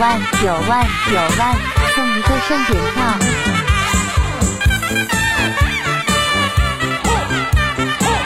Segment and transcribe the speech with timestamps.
[0.00, 1.54] 万九万九万，
[1.94, 3.04] 送一个盛典票。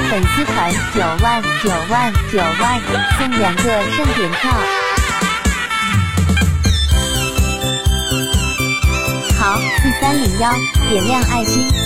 [0.09, 2.81] 粉丝团九万九万九万，
[3.19, 4.53] 送两个盛典票。
[9.41, 10.53] 好，四三零幺，
[10.89, 11.84] 点亮爱心。